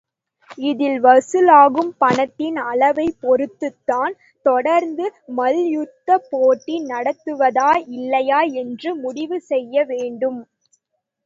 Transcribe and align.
இதில் 0.61 0.95
வசூல் 1.01 1.49
ஆகும் 1.57 1.91
பணத்தின் 1.99 2.57
அளவைப் 2.63 3.19
பொறுத்துத்தான் 3.21 4.15
தொடர்ந்து 4.45 5.05
மல்யுத்தப்போட்டி 5.37 6.77
நடத்துவதா 6.89 7.69
இல்லையா 7.95 8.41
என்று 8.61 8.91
முடிவு 9.03 9.39
செய்ய 9.51 9.85
வேண்டும். 9.91 10.41